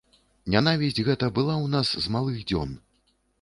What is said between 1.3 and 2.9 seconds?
была ў нас з малых дзён.